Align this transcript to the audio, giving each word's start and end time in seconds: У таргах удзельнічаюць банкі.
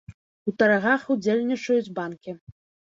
У 0.51 0.53
таргах 0.61 1.01
удзельнічаюць 1.17 1.91
банкі. 2.01 2.31